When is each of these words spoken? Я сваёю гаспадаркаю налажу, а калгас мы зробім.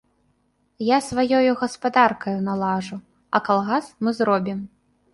Я 0.85 0.97
сваёю 1.09 1.51
гаспадаркаю 1.61 2.35
налажу, 2.49 3.01
а 3.35 3.47
калгас 3.49 3.95
мы 4.05 4.19
зробім. 4.23 4.69